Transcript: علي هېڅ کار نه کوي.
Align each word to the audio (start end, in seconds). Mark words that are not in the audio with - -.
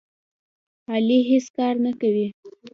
علي 0.91 1.19
هېڅ 1.29 1.45
کار 1.57 1.75
نه 1.85 1.91
کوي. 1.99 2.27